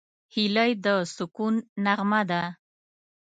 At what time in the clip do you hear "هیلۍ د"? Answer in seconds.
0.33-0.87